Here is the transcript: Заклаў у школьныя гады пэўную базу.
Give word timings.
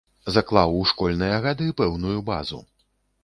Заклаў 0.35 0.71
у 0.77 0.79
школьныя 0.91 1.35
гады 1.45 1.67
пэўную 1.81 2.17
базу. 2.31 2.63